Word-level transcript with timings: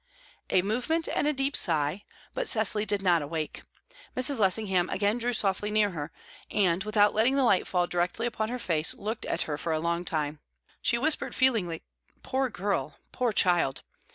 A 0.49 0.63
movement, 0.63 1.07
and 1.07 1.27
a 1.27 1.31
deep 1.31 1.55
sigh; 1.55 2.05
but 2.33 2.47
Cecily 2.47 2.87
did 2.87 3.03
not 3.03 3.21
awake. 3.21 3.61
Mrs. 4.17 4.39
Lessingham 4.39 4.89
again 4.89 5.19
drew 5.19 5.31
softly 5.31 5.69
near 5.69 5.89
to 5.89 5.93
her, 5.93 6.11
and, 6.49 6.83
without 6.83 7.13
letting 7.13 7.35
the 7.35 7.43
light 7.43 7.67
fall 7.67 7.85
directly 7.85 8.25
upon 8.25 8.49
her 8.49 8.57
face, 8.57 8.95
looked 8.95 9.25
at 9.27 9.43
her 9.43 9.59
for 9.59 9.71
a 9.73 9.79
long 9.79 10.03
time. 10.03 10.39
She 10.81 10.97
whispered 10.97 11.35
feelingly, 11.35 11.83
"Poor 12.23 12.49
girl! 12.49 12.95
poor 13.11 13.31
child!" 13.31 13.83